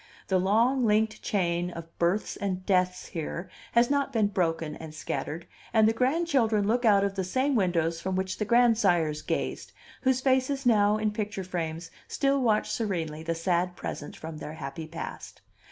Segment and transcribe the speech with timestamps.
[0.29, 5.45] The long linked chain of births and deaths here has not been broken and scattered,
[5.73, 10.19] and the grandchildren look out of the same windows from which the grandsires gazed, whose
[10.19, 15.41] faces now in picture frames still watch serenely the sad present from their happy past.